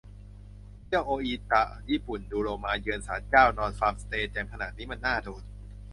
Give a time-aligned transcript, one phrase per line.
[0.85, 5.43] เที่ยวโออิตะ ญี่ปุ่น ดูโลมา เยือนศาลเจ้า นอนฟาร์มสเตย์ แจ่มขนาดนี้มันน่าโดน